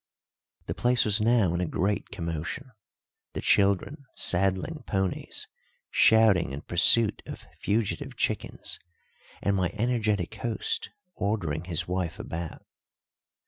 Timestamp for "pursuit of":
6.61-7.45